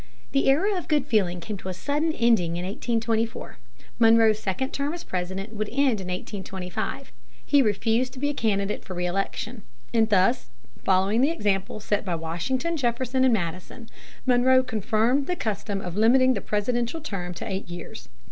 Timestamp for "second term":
4.39-4.95